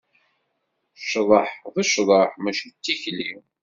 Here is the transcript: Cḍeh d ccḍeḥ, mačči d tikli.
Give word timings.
Cḍeh 1.09 1.49
d 1.73 1.75
ccḍeḥ, 1.89 2.31
mačči 2.43 2.69
d 2.73 2.75
tikli. 2.83 3.31